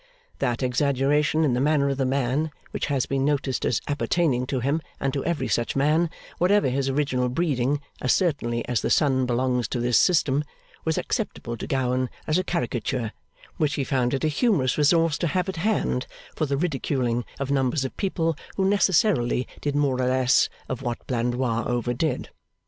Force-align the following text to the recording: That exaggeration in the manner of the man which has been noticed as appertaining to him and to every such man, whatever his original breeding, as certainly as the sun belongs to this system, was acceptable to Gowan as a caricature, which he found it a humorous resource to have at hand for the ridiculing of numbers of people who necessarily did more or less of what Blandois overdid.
That 0.39 0.63
exaggeration 0.63 1.43
in 1.45 1.53
the 1.53 1.59
manner 1.61 1.87
of 1.87 1.97
the 1.99 2.07
man 2.07 2.49
which 2.71 2.87
has 2.87 3.05
been 3.05 3.23
noticed 3.23 3.63
as 3.65 3.81
appertaining 3.87 4.47
to 4.47 4.59
him 4.59 4.81
and 4.99 5.13
to 5.13 5.23
every 5.25 5.47
such 5.47 5.75
man, 5.75 6.09
whatever 6.39 6.69
his 6.69 6.89
original 6.89 7.29
breeding, 7.29 7.79
as 8.01 8.11
certainly 8.11 8.67
as 8.67 8.81
the 8.81 8.89
sun 8.89 9.27
belongs 9.27 9.67
to 9.67 9.79
this 9.79 9.99
system, 9.99 10.43
was 10.85 10.97
acceptable 10.97 11.55
to 11.55 11.67
Gowan 11.67 12.09
as 12.25 12.39
a 12.39 12.43
caricature, 12.43 13.11
which 13.57 13.75
he 13.75 13.83
found 13.83 14.15
it 14.15 14.23
a 14.23 14.27
humorous 14.27 14.75
resource 14.75 15.19
to 15.19 15.27
have 15.27 15.47
at 15.47 15.57
hand 15.57 16.07
for 16.35 16.47
the 16.47 16.57
ridiculing 16.57 17.23
of 17.39 17.51
numbers 17.51 17.85
of 17.85 17.95
people 17.95 18.35
who 18.55 18.65
necessarily 18.65 19.47
did 19.61 19.75
more 19.75 20.01
or 20.01 20.07
less 20.07 20.49
of 20.67 20.81
what 20.81 20.97
Blandois 21.05 21.61
overdid. 21.67 22.31